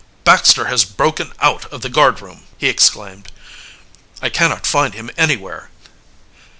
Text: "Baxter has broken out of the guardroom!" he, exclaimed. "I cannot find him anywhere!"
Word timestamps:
"Baxter 0.23 0.65
has 0.65 0.83
broken 0.83 1.31
out 1.41 1.65
of 1.65 1.81
the 1.81 1.87
guardroom!" 1.87 2.41
he, 2.57 2.67
exclaimed. 2.67 3.31
"I 4.19 4.29
cannot 4.29 4.65
find 4.65 4.95
him 4.95 5.11
anywhere!" 5.15 5.69